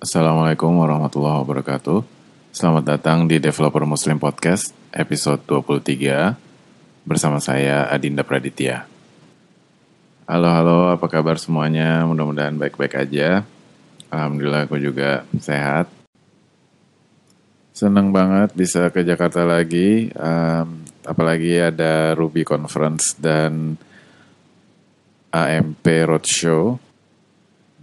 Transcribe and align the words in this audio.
Assalamualaikum 0.00 0.80
warahmatullahi 0.80 1.44
wabarakatuh. 1.44 2.00
Selamat 2.56 2.96
datang 2.96 3.28
di 3.28 3.36
Developer 3.36 3.84
Muslim 3.84 4.16
Podcast 4.16 4.72
episode 4.96 5.44
23 5.44 7.04
bersama 7.04 7.36
saya 7.36 7.84
Adinda 7.84 8.24
Praditya. 8.24 8.88
Halo 10.24 10.48
halo, 10.48 10.78
apa 10.88 11.04
kabar 11.04 11.36
semuanya? 11.36 12.08
Mudah-mudahan 12.08 12.56
baik-baik 12.56 12.96
aja. 12.96 13.44
Alhamdulillah 14.08 14.64
aku 14.64 14.80
juga 14.80 15.28
sehat. 15.36 15.92
Senang 17.76 18.08
banget 18.08 18.56
bisa 18.56 18.88
ke 18.88 19.04
Jakarta 19.04 19.44
lagi, 19.44 20.08
um, 20.16 20.80
apalagi 21.04 21.60
ada 21.60 22.16
Ruby 22.16 22.48
Conference 22.48 23.20
dan 23.20 23.76
AMP 25.28 25.84
Roadshow 26.08 26.89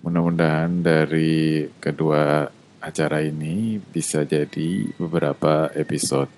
Mudah-mudahan 0.07 0.87
dari 0.87 1.67
kedua 1.83 2.47
acara 2.79 3.19
ini 3.19 3.75
bisa 3.75 4.23
jadi 4.23 4.87
beberapa 4.95 5.67
episode. 5.75 6.31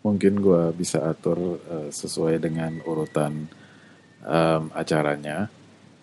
Mungkin 0.00 0.40
gue 0.40 0.72
bisa 0.72 1.04
atur 1.04 1.60
uh, 1.60 1.92
sesuai 1.92 2.40
dengan 2.40 2.80
urutan 2.88 3.52
um, 4.24 4.72
acaranya. 4.72 5.52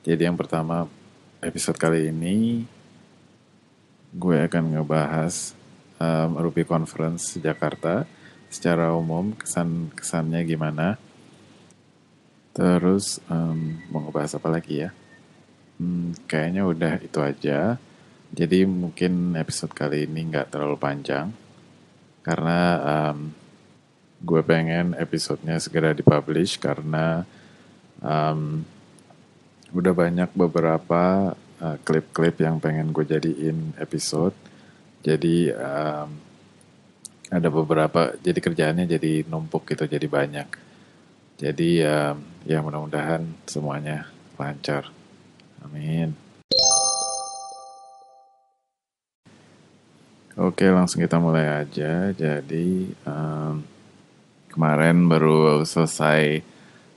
Jadi 0.06 0.22
yang 0.22 0.38
pertama 0.38 0.86
episode 1.42 1.82
kali 1.82 2.14
ini 2.14 2.62
gue 4.14 4.38
akan 4.46 4.78
ngebahas 4.78 5.58
um, 5.98 6.38
Ruby 6.46 6.62
Conference 6.62 7.42
Jakarta 7.42 8.06
secara 8.54 8.94
umum 8.94 9.34
kesan 9.34 9.90
kesannya 9.98 10.46
gimana 10.46 11.02
Terus 12.58 13.22
um, 13.30 13.78
mau 13.94 14.02
ngebahas 14.02 14.34
apa 14.42 14.50
lagi 14.50 14.82
ya? 14.82 14.90
Hmm, 15.78 16.18
kayaknya 16.26 16.66
udah 16.66 16.94
itu 17.02 17.20
aja. 17.22 17.78
Jadi 18.34 18.66
mungkin 18.68 19.38
episode 19.38 19.72
kali 19.72 20.10
ini 20.10 20.28
nggak 20.28 20.52
terlalu 20.52 20.76
panjang 20.76 21.32
karena 22.28 22.60
um, 22.84 23.32
gue 24.20 24.42
pengen 24.44 24.92
episodenya 25.00 25.62
segera 25.64 25.96
dipublish 25.96 26.60
karena 26.60 27.24
um, 28.04 28.68
udah 29.72 29.94
banyak 29.96 30.30
beberapa 30.36 31.32
uh, 31.62 31.78
klip-klip 31.88 32.36
uh, 32.36 32.44
yang 32.50 32.58
pengen 32.60 32.92
gue 32.92 33.06
jadiin 33.08 33.78
episode. 33.80 34.36
Jadi 35.06 35.54
um, 35.56 36.10
ada 37.32 37.48
beberapa 37.48 38.12
jadi 38.20 38.40
kerjaannya 38.44 38.86
jadi 38.92 39.24
numpuk 39.30 39.70
gitu 39.72 39.88
jadi 39.88 40.08
banyak. 40.10 40.50
Jadi 41.38 41.86
um, 41.86 42.18
ya 42.44 42.60
mudah-mudahan 42.60 43.24
semuanya 43.46 44.10
lancar. 44.36 44.97
Amin. 45.66 46.14
Oke, 50.38 50.70
langsung 50.70 51.02
kita 51.02 51.18
mulai 51.18 51.66
aja. 51.66 52.14
Jadi 52.14 52.94
um, 53.10 53.66
kemarin 54.54 55.10
baru 55.10 55.66
selesai 55.66 56.46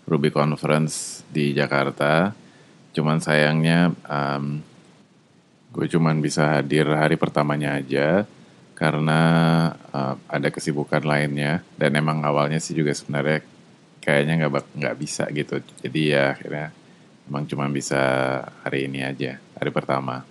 Ruby 0.05 0.29
Conference 0.29 1.25
di 1.33 1.57
Jakarta. 1.57 2.37
Cuman 2.93 3.23
sayangnya 3.25 3.97
um, 4.05 4.61
gue 5.71 5.87
cuman 5.87 6.19
bisa 6.19 6.59
hadir 6.59 6.85
hari 6.91 7.15
pertamanya 7.15 7.79
aja 7.79 8.27
karena 8.75 9.21
uh, 9.93 10.17
ada 10.27 10.49
kesibukan 10.51 11.05
lainnya 11.05 11.63
dan 11.79 11.95
emang 11.95 12.25
awalnya 12.27 12.59
sih 12.59 12.75
juga 12.75 12.91
sebenarnya 12.97 13.45
kayaknya 14.03 14.35
nggak 14.41 14.73
nggak 14.73 14.97
bisa 14.99 15.29
gitu 15.31 15.63
jadi 15.85 16.01
ya 16.01 16.25
akhirnya 16.35 16.69
emang 17.31 17.47
cuma 17.47 17.71
bisa 17.71 18.03
hari 18.67 18.91
ini 18.91 19.07
aja 19.07 19.39
hari 19.55 19.71
pertama. 19.71 20.27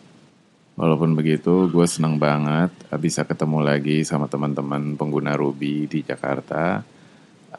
Walaupun 0.76 1.16
begitu 1.16 1.72
gue 1.72 1.88
seneng 1.88 2.20
banget 2.20 2.72
bisa 3.00 3.24
ketemu 3.24 3.64
lagi 3.64 4.04
sama 4.04 4.28
teman-teman 4.28 5.00
pengguna 5.00 5.40
Ruby 5.40 5.88
di 5.88 6.04
Jakarta. 6.04 6.84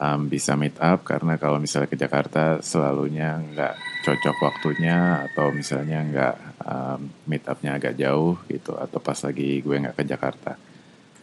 Um, 0.00 0.32
bisa 0.32 0.56
meet 0.56 0.80
up 0.80 1.04
karena 1.04 1.36
kalau 1.36 1.60
misalnya 1.60 1.90
ke 1.90 1.98
Jakarta 1.98 2.64
selalunya 2.64 3.36
nggak 3.36 3.74
cocok 4.00 4.36
waktunya 4.40 5.28
atau 5.28 5.52
misalnya 5.52 5.98
nggak 6.00 6.36
um, 6.64 7.00
meet 7.28 7.44
upnya 7.44 7.76
agak 7.76 8.00
jauh 8.00 8.40
gitu 8.48 8.72
atau 8.80 8.96
pas 8.96 9.18
lagi 9.20 9.60
gue 9.60 9.76
nggak 9.76 9.96
ke 10.00 10.04
Jakarta. 10.08 10.56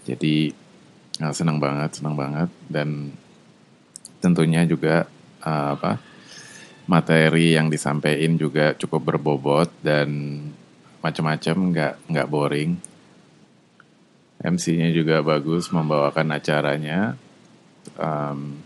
Jadi 0.05 0.53
senang 1.33 1.57
banget 1.57 1.97
senang 1.97 2.13
banget. 2.13 2.49
Dan 2.69 3.13
tentunya 4.21 4.61
juga 4.69 5.09
uh, 5.41 5.73
apa 5.73 6.06
materi 6.87 7.53
yang 7.53 7.67
disampaikan 7.67 8.39
juga 8.39 8.73
cukup 8.73 9.13
berbobot 9.13 9.69
dan 9.83 10.39
macam-macam 11.03 11.55
nggak 11.71 11.93
nggak 12.09 12.29
boring. 12.31 12.71
MC-nya 14.37 14.93
juga 14.95 15.19
bagus 15.19 15.67
membawakan 15.69 16.39
acaranya. 16.39 17.19
Um, 17.99 18.63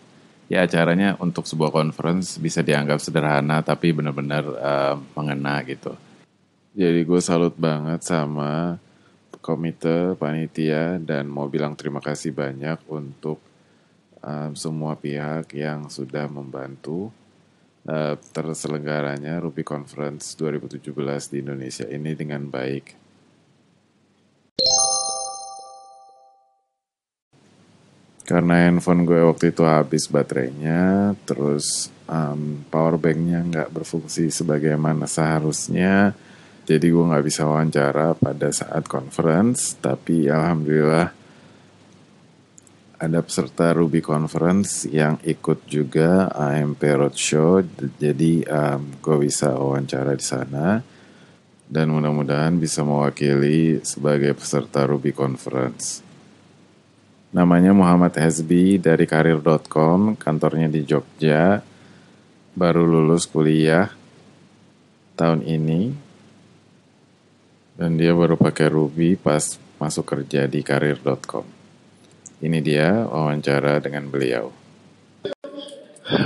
ya 0.51 0.67
acaranya 0.67 1.15
untuk 1.17 1.47
sebuah 1.47 1.71
conference 1.71 2.35
bisa 2.37 2.59
dianggap 2.61 2.99
sederhana 2.99 3.63
tapi 3.63 3.95
benar-benar 3.95 4.43
uh, 4.45 4.95
mengena 5.17 5.63
gitu. 5.65 5.95
Jadi 6.71 7.03
gue 7.03 7.21
salut 7.23 7.55
banget 7.55 8.03
sama 8.03 8.79
komite 9.41 10.13
panitia 10.19 11.01
dan 11.01 11.25
mau 11.25 11.49
bilang 11.49 11.73
terima 11.73 11.99
kasih 12.03 12.35
banyak 12.35 12.77
untuk 12.87 13.41
um, 14.21 14.51
semua 14.53 14.93
pihak 14.95 15.51
yang 15.57 15.89
sudah 15.89 16.29
membantu 16.29 17.09
uh, 17.87 18.15
terselenggaranya 18.19 19.41
Ruby 19.41 19.65
Conference 19.65 20.37
2017 20.37 20.91
di 21.31 21.37
Indonesia 21.41 21.85
ini 21.87 22.11
dengan 22.13 22.45
baik. 22.51 22.85
Karena 28.21 28.63
handphone 28.63 29.03
gue 29.03 29.19
waktu 29.27 29.51
itu 29.51 29.67
habis 29.67 30.07
baterainya, 30.07 31.11
terus 31.27 31.91
um, 32.07 32.63
power 32.71 32.95
banknya 32.95 33.43
nggak 33.43 33.75
berfungsi 33.75 34.31
sebagaimana 34.31 35.03
seharusnya, 35.03 36.15
jadi 36.63 36.85
gue 36.87 37.09
nggak 37.11 37.25
bisa 37.27 37.43
wawancara 37.43 38.15
pada 38.15 38.47
saat 38.55 38.87
conference, 38.87 39.75
tapi 39.83 40.31
alhamdulillah 40.31 41.20
ada 43.01 43.25
peserta 43.25 43.73
Ruby 43.73 43.97
Conference 43.97 44.85
yang 44.85 45.17
ikut 45.25 45.65
juga 45.65 46.29
AMP 46.29 46.85
Roadshow, 46.85 47.65
jadi 47.97 48.45
um, 48.45 48.93
gue 49.01 49.17
bisa 49.25 49.57
wawancara 49.57 50.13
di 50.13 50.21
sana 50.21 50.85
dan 51.65 51.89
mudah-mudahan 51.89 52.61
bisa 52.61 52.85
mewakili 52.85 53.81
sebagai 53.81 54.37
peserta 54.37 54.85
Ruby 54.85 55.17
Conference. 55.17 56.05
Namanya 57.33 57.73
Muhammad 57.73 58.13
Hezbi 58.21 58.77
dari 58.77 59.09
karir.com, 59.09 60.13
kantornya 60.13 60.69
di 60.69 60.85
Jogja, 60.85 61.57
baru 62.53 62.85
lulus 62.85 63.25
kuliah 63.25 63.89
tahun 65.17 65.41
ini, 65.41 65.89
dan 67.81 67.97
dia 67.97 68.13
baru 68.13 68.37
pakai 68.37 68.69
Ruby 68.69 69.17
pas 69.17 69.57
masuk 69.81 70.05
kerja 70.05 70.45
di 70.45 70.61
karir.com. 70.61 71.60
Ini 72.41 72.57
dia 72.57 73.05
wawancara 73.05 73.77
dengan 73.77 74.09
beliau. 74.09 74.49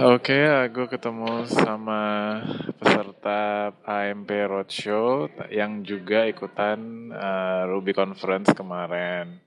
Oke, 0.08 0.32
okay, 0.32 0.48
aku 0.48 0.88
ketemu 0.88 1.44
sama 1.44 2.40
peserta 2.80 3.76
AMP 3.84 4.32
Roadshow 4.48 5.28
yang 5.52 5.84
juga 5.84 6.24
ikutan 6.24 7.12
uh, 7.12 7.68
Ruby 7.68 7.92
Conference 7.92 8.56
kemarin. 8.56 9.44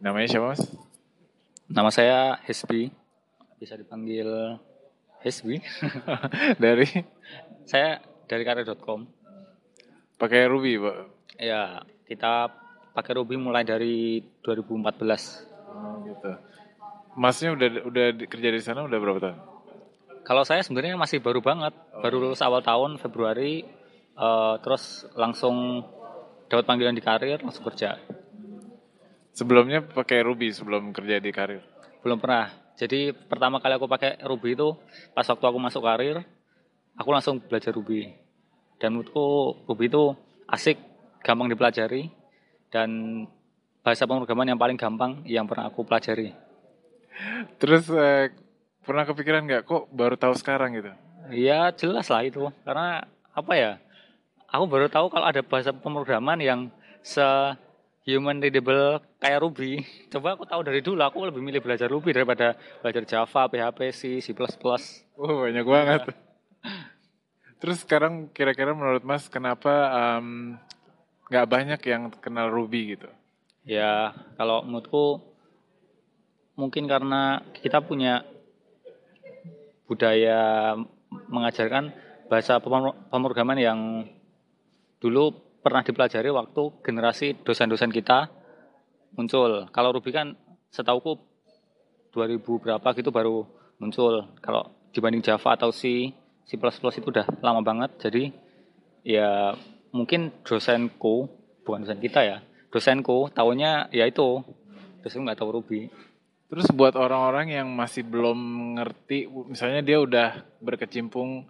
Namanya 0.00 0.32
siapa 0.32 0.56
mas? 0.56 0.64
Nama 1.68 1.90
saya 1.92 2.18
Hesbi, 2.48 2.88
bisa 3.60 3.76
dipanggil 3.76 4.56
Hesbi. 5.20 5.60
dari? 6.64 6.88
Saya 7.68 8.00
dari 8.24 8.48
karir.com. 8.48 9.04
Pakai 10.16 10.48
Ruby, 10.48 10.80
Pak? 10.80 10.96
Ya, 11.36 11.84
kita 12.08 12.48
pakai 12.96 13.12
Ruby 13.20 13.36
mulai 13.36 13.60
dari 13.60 14.24
2014. 14.40 15.51
Oh 15.72 15.96
gitu. 16.04 16.32
Masnya 17.16 17.52
udah 17.56 17.68
udah 17.88 18.06
kerja 18.28 18.48
di 18.48 18.60
sana 18.60 18.84
udah 18.84 18.98
berapa 19.00 19.20
tahun? 19.20 19.38
Kalau 20.22 20.46
saya 20.46 20.62
sebenarnya 20.62 20.94
masih 20.94 21.18
baru 21.18 21.42
banget, 21.42 21.74
oh. 21.74 21.98
baru 21.98 22.16
lulus 22.22 22.44
awal 22.46 22.62
tahun 22.62 22.96
Februari, 23.02 23.66
uh, 24.14 24.54
terus 24.62 25.02
langsung 25.18 25.82
dapat 26.46 26.62
panggilan 26.62 26.94
di 26.94 27.02
karir, 27.02 27.42
langsung 27.42 27.66
kerja. 27.66 27.98
Sebelumnya 29.32 29.82
pakai 29.82 30.22
Ruby 30.22 30.52
sebelum 30.52 30.92
kerja 30.92 31.18
di 31.18 31.32
karir? 31.32 31.64
Belum 32.04 32.20
pernah. 32.20 32.52
Jadi 32.76 33.12
pertama 33.12 33.58
kali 33.58 33.76
aku 33.76 33.88
pakai 33.88 34.20
Ruby 34.22 34.54
itu 34.56 34.76
pas 35.16 35.24
waktu 35.24 35.44
aku 35.44 35.58
masuk 35.58 35.82
karir, 35.84 36.22
aku 36.96 37.10
langsung 37.10 37.40
belajar 37.40 37.72
Ruby. 37.72 38.12
Dan 38.76 38.94
menurutku 38.94 39.58
Ruby 39.66 39.88
itu 39.88 40.12
asik, 40.48 40.78
gampang 41.24 41.48
dipelajari, 41.48 42.12
dan 42.68 42.88
bahasa 43.82 44.06
pemrograman 44.06 44.54
yang 44.54 44.60
paling 44.60 44.78
gampang 44.78 45.20
yang 45.26 45.44
pernah 45.44 45.68
aku 45.68 45.82
pelajari. 45.82 46.32
Terus 47.58 47.90
eh, 47.90 48.30
pernah 48.82 49.04
kepikiran 49.06 49.44
nggak 49.44 49.62
kok 49.66 49.90
baru 49.90 50.14
tahu 50.14 50.34
sekarang 50.38 50.74
gitu? 50.78 50.90
Iya 51.30 51.70
jelas 51.74 52.10
lah 52.10 52.22
itu 52.26 52.50
karena 52.66 53.06
apa 53.34 53.52
ya 53.54 53.72
aku 54.50 54.64
baru 54.66 54.86
tahu 54.90 55.06
kalau 55.10 55.26
ada 55.26 55.42
bahasa 55.42 55.70
pemrograman 55.70 56.38
yang 56.38 56.60
se 57.02 57.22
human 58.06 58.42
readable 58.42 58.98
kayak 59.22 59.42
Ruby. 59.42 59.82
Coba 60.12 60.34
aku 60.34 60.44
tahu 60.46 60.60
dari 60.66 60.82
dulu, 60.82 61.02
aku 61.02 61.26
lebih 61.30 61.42
milih 61.42 61.62
belajar 61.62 61.86
Ruby 61.86 62.10
daripada 62.10 62.58
belajar 62.82 63.02
Java, 63.06 63.46
PHP, 63.46 63.78
C, 63.94 64.00
C++. 64.18 64.34
Oh, 65.14 65.46
banyak 65.46 65.66
banget. 65.66 66.00
Ya. 66.10 66.14
Terus 67.62 67.86
sekarang 67.86 68.26
kira-kira 68.34 68.74
menurut 68.74 69.06
Mas 69.06 69.30
kenapa 69.30 69.70
nggak 71.30 71.46
um, 71.46 71.52
banyak 71.54 71.80
yang 71.86 72.10
kenal 72.18 72.50
Ruby 72.50 72.98
gitu? 72.98 73.06
Ya, 73.62 74.10
kalau 74.34 74.66
menurutku 74.66 75.22
mungkin 76.58 76.90
karena 76.90 77.46
kita 77.54 77.78
punya 77.78 78.26
budaya 79.86 80.74
mengajarkan 81.30 81.94
bahasa 82.26 82.58
pemrograman 83.12 83.58
yang 83.60 83.78
dulu 84.98 85.30
pernah 85.62 85.86
dipelajari 85.86 86.34
waktu 86.34 86.62
generasi 86.82 87.38
dosen-dosen 87.46 87.94
kita 87.94 88.26
muncul. 89.14 89.70
Kalau 89.70 89.94
Ruby 89.94 90.10
kan 90.10 90.34
setauku 90.74 91.22
2000 92.10 92.42
berapa 92.42 92.88
gitu 92.98 93.14
baru 93.14 93.46
muncul. 93.78 94.26
Kalau 94.42 94.74
dibanding 94.90 95.22
Java 95.22 95.54
atau 95.54 95.70
C, 95.70 96.10
C++ 96.50 96.58
itu 96.58 97.06
udah 97.06 97.30
lama 97.38 97.62
banget. 97.62 97.94
Jadi 98.02 98.34
ya 99.06 99.54
mungkin 99.94 100.34
dosenku, 100.42 101.30
bukan 101.62 101.86
dosen 101.86 102.02
kita 102.02 102.26
ya, 102.26 102.38
dosenku 102.72 103.28
tahunya 103.30 103.92
ya 103.92 104.08
itu, 104.08 104.40
dosen 105.04 105.28
nggak 105.28 105.38
tahu 105.38 105.60
Ruby. 105.60 105.92
Terus 106.48 106.68
buat 106.72 106.96
orang-orang 106.96 107.52
yang 107.52 107.68
masih 107.72 108.04
belum 108.04 108.36
ngerti, 108.76 109.24
misalnya 109.28 109.80
dia 109.80 110.00
udah 110.00 110.28
berkecimpung 110.60 111.48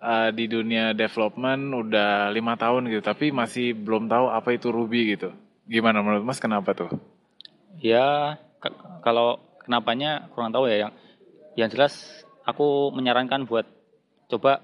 uh, 0.00 0.28
di 0.32 0.44
dunia 0.52 0.92
development 0.92 1.88
udah 1.88 2.28
lima 2.28 2.56
tahun 2.56 2.92
gitu, 2.92 3.00
tapi 3.00 3.32
masih 3.32 3.72
belum 3.72 4.12
tahu 4.12 4.28
apa 4.28 4.52
itu 4.52 4.68
Ruby 4.68 5.16
gitu. 5.16 5.32
Gimana 5.64 6.04
menurut 6.04 6.28
Mas 6.28 6.40
kenapa 6.40 6.76
tuh? 6.76 6.92
Ya 7.80 8.36
kalau 9.00 9.40
kenapanya 9.64 10.28
kurang 10.36 10.52
tahu 10.52 10.68
ya. 10.68 10.88
Yang 10.88 10.92
yang 11.56 11.68
jelas 11.72 11.94
aku 12.44 12.92
menyarankan 12.92 13.48
buat 13.48 13.64
coba 14.28 14.60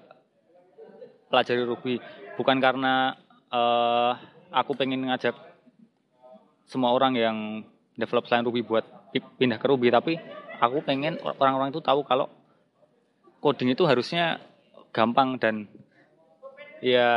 pelajari 1.33 1.65
Ruby. 1.65 2.05
Bukan 2.37 2.61
karena 2.61 3.17
uh, 3.49 4.13
aku 4.53 4.77
pengen 4.77 5.09
ngajak 5.09 5.48
semua 6.69 6.93
orang 6.93 7.17
yang 7.17 7.37
develop 7.97 8.29
selain 8.29 8.45
Ruby 8.45 8.63
buat 8.63 8.85
pindah 9.41 9.57
ke 9.57 9.67
Ruby, 9.67 9.89
tapi 9.89 10.21
aku 10.61 10.85
pengen 10.85 11.17
orang-orang 11.19 11.73
itu 11.73 11.81
tahu 11.81 12.05
kalau 12.05 12.29
coding 13.41 13.73
itu 13.73 13.89
harusnya 13.89 14.39
gampang 14.93 15.41
dan 15.41 15.67
ya 16.85 17.11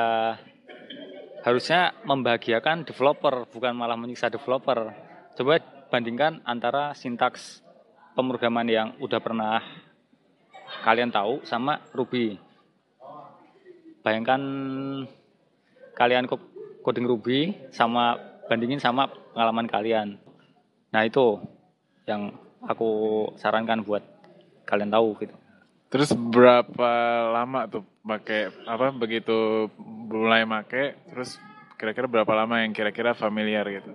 harusnya 1.42 1.98
membahagiakan 2.06 2.86
developer 2.86 3.50
bukan 3.51 3.74
malah 3.75 4.00
menyiksa 4.00 4.31
developer. 4.31 4.94
Coba 5.36 5.59
bandingkan 5.92 6.39
antara 6.47 6.95
sintaks 6.95 7.59
pemrograman 8.15 8.68
yang 8.69 8.88
udah 9.04 9.19
pernah 9.19 9.59
kalian 10.86 11.12
tahu 11.12 11.44
sama 11.44 11.83
Ruby. 11.92 12.39
Bayangkan 14.01 14.42
kalian 15.94 16.25
coding 16.81 17.06
Ruby 17.06 17.54
sama 17.69 18.31
bandingin 18.50 18.82
sama 18.82 19.12
pengalaman 19.34 19.68
kalian. 19.68 20.08
Nah 20.92 21.02
itu 21.06 21.42
yang 22.08 22.36
aku 22.66 22.90
sarankan 23.38 23.86
buat 23.86 24.04
kalian 24.66 24.94
tahu 24.94 25.18
gitu. 25.22 25.36
Terus 25.92 26.16
berapa 26.16 26.92
lama 27.36 27.68
tuh 27.68 27.84
pakai 28.02 28.50
apa 28.64 28.96
begitu 28.96 29.68
mulai 30.08 30.48
make 30.48 30.96
terus 31.12 31.36
kira-kira 31.76 32.08
berapa 32.08 32.32
lama 32.32 32.64
yang 32.64 32.72
kira-kira 32.72 33.12
familiar 33.12 33.68
gitu? 33.68 33.92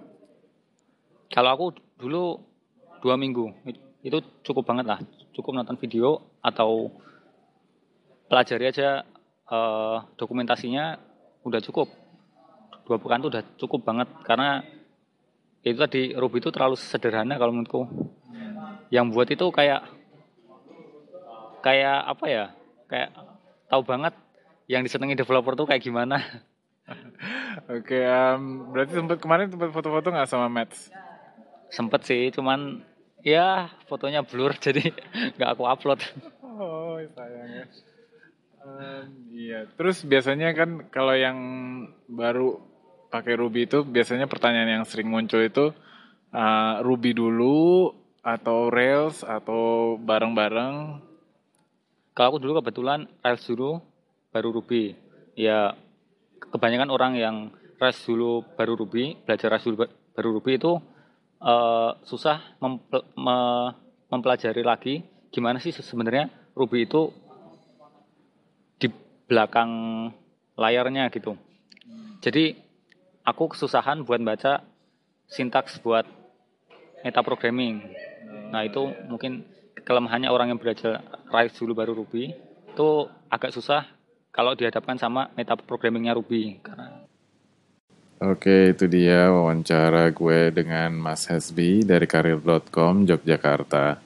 Kalau 1.32 1.50
aku 1.54 1.66
dulu 1.96 2.42
dua 3.00 3.16
minggu 3.16 3.48
itu 4.04 4.18
cukup 4.44 4.68
banget 4.68 4.86
lah, 4.86 5.00
cukup 5.34 5.56
nonton 5.56 5.80
video 5.80 6.36
atau 6.44 6.92
pelajari 8.30 8.70
aja 8.70 9.02
uh, 9.50 10.04
dokumentasinya 10.18 10.98
udah 11.46 11.60
cukup. 11.62 11.90
Dua 12.86 12.96
pekan 13.02 13.18
tuh 13.20 13.30
udah 13.34 13.42
cukup 13.58 13.82
banget 13.82 14.08
karena 14.22 14.62
itu 15.66 15.74
tadi 15.74 16.14
Ruby 16.14 16.38
itu 16.38 16.54
terlalu 16.54 16.78
sederhana 16.78 17.34
kalau 17.36 17.50
menurutku. 17.50 17.82
Yang 18.94 19.06
buat 19.10 19.28
itu 19.28 19.46
kayak 19.50 19.82
kayak 21.66 21.98
apa 22.06 22.24
ya 22.30 22.44
kayak 22.86 23.10
tahu 23.66 23.82
banget 23.82 24.14
yang 24.70 24.86
disenangi 24.86 25.18
developer 25.18 25.58
tuh 25.58 25.66
kayak 25.66 25.82
gimana 25.82 26.22
Oke, 27.66 27.98
okay, 27.98 28.02
um, 28.06 28.70
berarti 28.70 28.94
sempat 28.94 29.18
kemarin 29.18 29.50
sempat 29.50 29.74
foto-foto 29.74 30.14
nggak 30.14 30.30
sama 30.30 30.46
Matt? 30.46 30.70
Sempet 31.66 32.06
sih, 32.06 32.30
cuman 32.30 32.78
ya 33.26 33.74
fotonya 33.90 34.22
blur 34.22 34.54
jadi 34.70 34.94
nggak 35.34 35.50
aku 35.58 35.66
upload. 35.66 35.98
Oh 36.46 37.02
sayang 37.18 37.50
ya. 37.50 37.66
Um, 38.62 39.06
iya, 39.34 39.66
terus 39.74 40.06
biasanya 40.06 40.54
kan 40.54 40.86
kalau 40.94 41.14
yang 41.18 41.38
baru 42.06 42.62
pakai 43.08 43.38
Ruby 43.38 43.66
itu 43.66 43.82
biasanya 43.86 44.26
pertanyaan 44.26 44.80
yang 44.80 44.84
sering 44.86 45.08
muncul 45.10 45.42
itu 45.42 45.70
uh, 46.34 46.74
Ruby 46.82 47.16
dulu 47.16 47.92
atau 48.26 48.68
Rails 48.68 49.22
atau 49.22 49.94
bareng-bareng 50.02 50.98
kalau 52.16 52.28
aku 52.32 52.38
dulu 52.40 52.64
kebetulan 52.64 53.04
Rails 53.20 53.44
dulu 53.44 53.78
baru 54.32 54.48
Ruby. 54.56 54.96
Ya 55.36 55.76
kebanyakan 56.40 56.88
orang 56.88 57.12
yang 57.14 57.36
Rails 57.76 58.00
dulu 58.08 58.40
baru 58.56 58.72
Ruby, 58.72 59.20
belajar 59.28 59.52
Rails 59.52 59.68
dulu 59.68 59.84
baru 60.16 60.28
Ruby 60.40 60.56
itu 60.56 60.80
uh, 61.44 61.92
susah 62.08 62.40
mempe 62.58 63.04
me 63.20 63.36
mempelajari 64.08 64.62
lagi 64.64 65.04
gimana 65.28 65.60
sih 65.60 65.74
sebenarnya 65.74 66.32
Ruby 66.56 66.88
itu 66.88 67.12
di 68.80 68.88
belakang 69.28 69.70
layarnya 70.56 71.12
gitu. 71.12 71.36
Jadi 72.24 72.65
aku 73.26 73.58
kesusahan 73.58 74.06
buat 74.06 74.22
baca 74.22 74.62
sintaks 75.26 75.82
buat 75.82 76.06
metaprogramming. 77.02 77.82
Nah 78.54 78.62
itu 78.62 78.86
mungkin 79.10 79.42
kelemahannya 79.82 80.30
orang 80.30 80.54
yang 80.54 80.60
belajar 80.62 81.02
Rails 81.26 81.58
dulu 81.58 81.74
baru 81.74 81.92
Ruby 81.98 82.30
itu 82.70 82.88
agak 83.26 83.50
susah 83.50 83.82
kalau 84.30 84.54
dihadapkan 84.54 84.94
sama 84.94 85.34
meta 85.34 85.58
programmingnya 85.58 86.14
Ruby 86.14 86.62
karena 86.62 87.06
Oke, 88.16 88.72
itu 88.72 88.88
dia 88.88 89.28
wawancara 89.28 90.08
gue 90.08 90.48
dengan 90.48 90.88
Mas 90.96 91.28
Hasbi 91.28 91.84
dari 91.84 92.08
karir.com 92.08 93.04
Yogyakarta. 93.04 94.00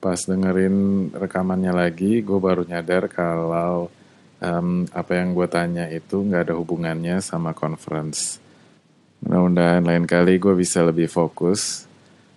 Pas 0.00 0.20
dengerin 0.24 1.08
rekamannya 1.12 1.76
lagi, 1.76 2.24
gue 2.24 2.40
baru 2.40 2.64
nyadar 2.64 3.12
kalau 3.12 3.92
um, 4.40 4.84
apa 4.92 5.12
yang 5.16 5.32
gue 5.32 5.48
tanya 5.48 5.88
itu 5.88 6.20
nggak 6.20 6.50
ada 6.50 6.54
hubungannya 6.56 7.20
sama 7.24 7.56
conference. 7.56 8.42
Mudah-mudahan 9.24 9.84
lain 9.84 10.04
kali 10.04 10.36
gue 10.36 10.54
bisa 10.54 10.84
lebih 10.84 11.08
fokus, 11.08 11.88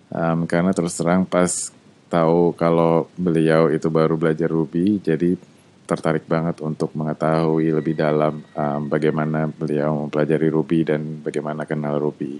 um, 0.08 0.48
karena 0.48 0.72
terus 0.72 0.96
terang 0.96 1.28
pas 1.28 1.70
tahu 2.10 2.56
kalau 2.58 3.06
beliau 3.14 3.70
itu 3.70 3.86
baru 3.86 4.18
belajar 4.18 4.50
Ruby, 4.50 4.98
jadi 4.98 5.38
tertarik 5.86 6.26
banget 6.26 6.62
untuk 6.62 6.94
mengetahui 6.94 7.74
lebih 7.74 7.98
dalam 7.98 8.42
um, 8.54 8.82
bagaimana 8.86 9.50
beliau 9.50 10.06
mempelajari 10.06 10.46
Ruby 10.46 10.86
dan 10.86 11.18
bagaimana 11.18 11.66
kenal 11.66 11.98
Ruby. 11.98 12.38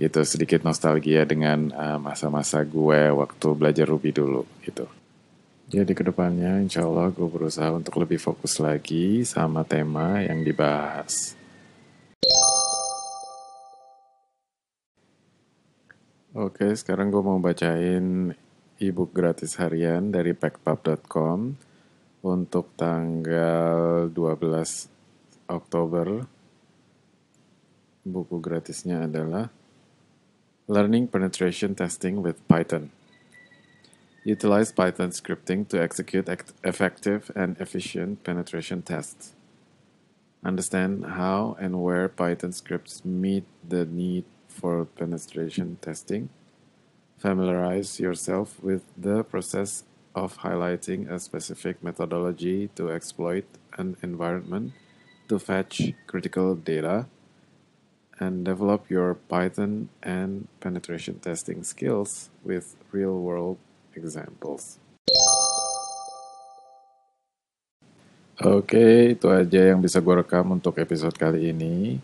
Itu 0.00 0.24
sedikit 0.24 0.64
nostalgia 0.64 1.28
dengan 1.28 1.68
masa-masa 2.00 2.64
uh, 2.64 2.66
gue 2.66 3.12
waktu 3.12 3.48
belajar 3.52 3.84
Ruby 3.84 4.16
dulu 4.16 4.48
gitu. 4.64 4.88
Jadi 5.70 5.94
ke 5.94 6.02
depannya 6.02 6.58
insya 6.58 6.82
Allah 6.82 7.14
gue 7.14 7.30
berusaha 7.30 7.70
untuk 7.70 8.02
lebih 8.02 8.18
fokus 8.18 8.58
lagi 8.58 9.22
sama 9.22 9.62
tema 9.62 10.18
yang 10.18 10.42
dibahas. 10.42 11.38
Oke, 16.34 16.74
sekarang 16.74 17.14
gue 17.14 17.22
mau 17.22 17.38
bacain 17.38 18.34
e-book 18.82 19.14
gratis 19.14 19.54
harian 19.62 20.10
dari 20.10 20.34
packpub.com 20.34 21.54
untuk 22.26 22.74
tanggal 22.74 24.10
12 24.10 25.54
Oktober. 25.54 26.26
Buku 28.02 28.42
gratisnya 28.42 29.06
adalah 29.06 29.46
Learning 30.66 31.06
Penetration 31.06 31.78
Testing 31.78 32.18
with 32.18 32.42
Python. 32.50 32.99
Utilize 34.24 34.72
Python 34.72 35.10
scripting 35.10 35.66
to 35.68 35.80
execute 35.80 36.28
effective 36.62 37.30
and 37.34 37.56
efficient 37.60 38.22
penetration 38.22 38.82
tests. 38.82 39.34
Understand 40.44 41.04
how 41.04 41.56
and 41.60 41.82
where 41.82 42.08
Python 42.08 42.52
scripts 42.52 43.04
meet 43.04 43.44
the 43.66 43.84
need 43.86 44.24
for 44.48 44.84
penetration 44.84 45.78
testing 45.80 46.28
Familiarize 47.20 48.00
yourself 48.00 48.58
with 48.62 48.82
the 48.96 49.22
process 49.22 49.84
of 50.14 50.38
highlighting 50.38 51.10
a 51.10 51.20
specific 51.20 51.84
methodology 51.84 52.70
to 52.74 52.90
exploit 52.90 53.44
an 53.76 53.94
environment 54.02 54.72
to 55.28 55.38
fetch 55.38 55.92
critical 56.06 56.54
data 56.54 57.04
and 58.18 58.46
develop 58.46 58.88
your 58.88 59.12
Python 59.12 59.90
and 60.02 60.48
penetration 60.60 61.18
testing 61.18 61.62
skills 61.62 62.30
with 62.42 62.74
real 62.90 63.20
world 63.20 63.58
examples. 63.94 64.78
Oke, 68.40 69.12
itu 69.12 69.28
aja 69.28 69.68
yang 69.68 69.84
bisa 69.84 70.00
gue 70.00 70.24
rekam 70.24 70.48
untuk 70.56 70.80
episode 70.80 71.12
kali 71.12 71.52
ini. 71.52 72.00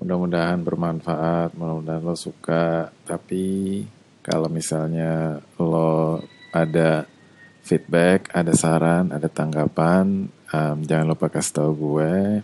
Mudah-mudahan 0.00 0.64
bermanfaat, 0.64 1.52
mudah-mudahan 1.52 2.00
lo 2.00 2.16
suka. 2.16 2.88
Tapi 3.04 3.84
kalau 4.24 4.48
misalnya 4.48 5.44
lo 5.60 6.24
ada 6.56 7.04
feedback, 7.60 8.32
ada 8.32 8.56
saran, 8.56 9.12
ada 9.12 9.28
tanggapan, 9.28 10.32
um, 10.52 10.76
jangan 10.88 11.12
lupa 11.12 11.28
kasih 11.28 11.52
tahu 11.60 11.72
gue. 11.76 12.40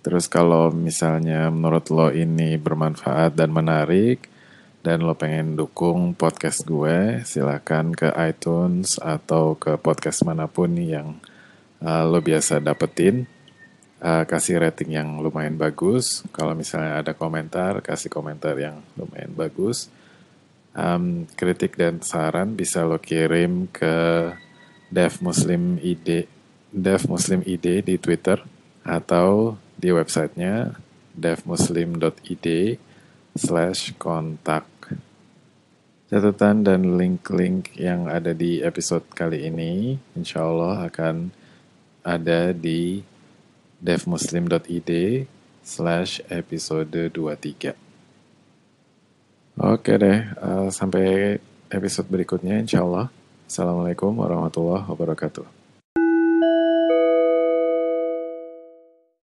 Terus 0.00 0.24
kalau 0.24 0.72
misalnya 0.72 1.52
menurut 1.52 1.92
lo 1.92 2.08
ini 2.08 2.56
bermanfaat 2.56 3.36
dan 3.36 3.52
menarik, 3.52 4.32
dan 4.80 5.04
lo 5.04 5.12
pengen 5.12 5.60
dukung 5.60 6.16
podcast 6.16 6.64
gue, 6.64 7.20
silahkan 7.28 7.92
ke 7.92 8.08
iTunes 8.16 8.96
atau 8.96 9.52
ke 9.56 9.76
podcast 9.76 10.24
mana 10.24 10.48
pun 10.48 10.72
yang 10.76 11.20
uh, 11.84 12.04
lo 12.08 12.24
biasa 12.24 12.64
dapetin. 12.64 13.28
Uh, 14.00 14.24
kasih 14.24 14.64
rating 14.64 14.96
yang 14.96 15.20
lumayan 15.20 15.60
bagus. 15.60 16.24
Kalau 16.32 16.56
misalnya 16.56 17.04
ada 17.04 17.12
komentar, 17.12 17.84
kasih 17.84 18.08
komentar 18.08 18.56
yang 18.56 18.80
lumayan 18.96 19.36
bagus. 19.36 19.92
Um, 20.72 21.28
kritik 21.36 21.76
dan 21.76 22.00
saran 22.00 22.56
bisa 22.56 22.80
lo 22.88 22.96
kirim 22.96 23.68
ke 23.68 23.92
Dev 24.88 25.20
Muslim 25.20 25.76
ID, 25.76 26.24
Dev 26.72 27.04
Muslim 27.04 27.44
ID 27.44 27.84
di 27.84 28.00
Twitter 28.00 28.40
atau 28.80 29.60
di 29.76 29.92
websitenya 29.92 30.72
devmuslim.id 31.16 32.46
slash 33.36 33.94
kontak. 34.00 34.69
Catatan 36.10 36.66
dan 36.66 36.98
link-link 36.98 37.70
yang 37.78 38.10
ada 38.10 38.34
di 38.34 38.58
episode 38.66 39.06
kali 39.14 39.46
ini 39.46 39.94
insya 40.18 40.42
Allah 40.42 40.90
akan 40.90 41.30
ada 42.02 42.50
di 42.50 42.98
devmuslim.id 43.78 44.90
slash 45.62 46.18
episode 46.26 46.90
23. 47.14 47.78
Oke 49.62 49.92
deh, 50.02 50.18
uh, 50.42 50.66
sampai 50.74 51.38
episode 51.70 52.10
berikutnya 52.10 52.58
insya 52.58 52.82
Allah. 52.82 53.06
Assalamualaikum 53.46 54.10
warahmatullahi 54.10 54.90
wabarakatuh. 54.90 55.59